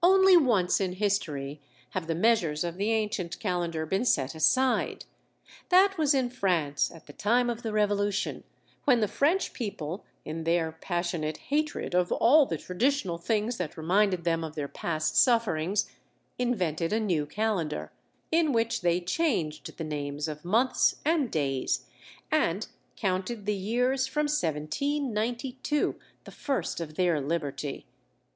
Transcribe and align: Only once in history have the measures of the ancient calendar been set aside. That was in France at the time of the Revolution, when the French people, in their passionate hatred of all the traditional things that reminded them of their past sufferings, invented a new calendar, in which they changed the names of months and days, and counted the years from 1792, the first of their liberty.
Only 0.00 0.36
once 0.36 0.80
in 0.80 0.92
history 0.92 1.60
have 1.90 2.06
the 2.06 2.14
measures 2.14 2.62
of 2.62 2.76
the 2.76 2.92
ancient 2.92 3.40
calendar 3.40 3.84
been 3.84 4.04
set 4.04 4.36
aside. 4.36 5.06
That 5.70 5.98
was 5.98 6.14
in 6.14 6.30
France 6.30 6.88
at 6.94 7.06
the 7.08 7.12
time 7.12 7.50
of 7.50 7.64
the 7.64 7.72
Revolution, 7.72 8.44
when 8.84 9.00
the 9.00 9.08
French 9.08 9.52
people, 9.52 10.04
in 10.24 10.44
their 10.44 10.70
passionate 10.70 11.38
hatred 11.48 11.96
of 11.96 12.12
all 12.12 12.46
the 12.46 12.58
traditional 12.58 13.18
things 13.18 13.56
that 13.56 13.76
reminded 13.76 14.22
them 14.22 14.44
of 14.44 14.54
their 14.54 14.68
past 14.68 15.16
sufferings, 15.16 15.90
invented 16.38 16.92
a 16.92 17.00
new 17.00 17.26
calendar, 17.26 17.90
in 18.30 18.52
which 18.52 18.82
they 18.82 19.00
changed 19.00 19.76
the 19.76 19.82
names 19.82 20.28
of 20.28 20.44
months 20.44 20.94
and 21.04 21.28
days, 21.32 21.86
and 22.30 22.68
counted 22.94 23.46
the 23.46 23.52
years 23.56 24.06
from 24.06 24.26
1792, 24.28 25.96
the 26.22 26.30
first 26.30 26.80
of 26.80 26.94
their 26.94 27.20
liberty. 27.20 27.84